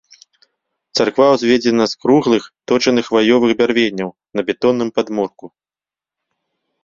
Царква 0.99 1.25
ўзведзена 1.33 1.83
з 1.91 1.99
круглых 2.05 2.43
точаных 2.71 3.05
хваёвых 3.11 3.51
бярвенняў 3.59 4.09
на 4.39 4.45
бетонным 4.47 4.89
падмурку. 4.95 5.45